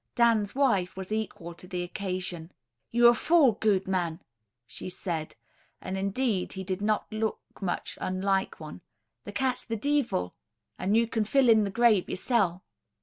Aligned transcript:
Dan's 0.15 0.55
wife 0.55 0.97
was 0.97 1.11
equal 1.11 1.53
to 1.53 1.67
the 1.67 1.83
occasion. 1.83 2.51
"You're 2.89 3.11
a 3.11 3.13
fool, 3.13 3.51
gudeman," 3.61 4.19
she 4.65 4.89
said, 4.89 5.35
and 5.79 5.95
indeed, 5.95 6.53
he 6.53 6.63
did 6.63 6.81
not 6.81 7.05
look 7.13 7.39
much 7.61 7.99
unlike 8.01 8.59
one, 8.59 8.81
"the 9.25 9.31
cat's 9.31 9.63
the 9.63 9.77
deevil, 9.77 10.33
and 10.79 10.97
you 10.97 11.05
can 11.05 11.23
fill 11.23 11.49
in 11.49 11.65
the 11.65 11.69
grave 11.69 12.09
yersel'." 12.09 12.63